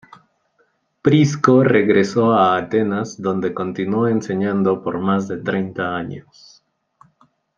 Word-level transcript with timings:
Prisco 1.03 1.63
regresó 1.63 2.33
a 2.33 2.57
Atenas 2.57 3.21
donde 3.21 3.53
continuó 3.53 4.07
enseñando 4.07 4.81
por 4.81 4.97
más 4.97 5.27
de 5.27 5.37
treinta 5.37 5.95
años. 5.95 6.63